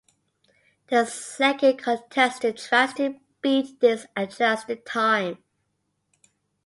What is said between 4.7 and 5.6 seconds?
time.